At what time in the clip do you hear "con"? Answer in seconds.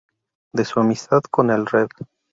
1.29-1.51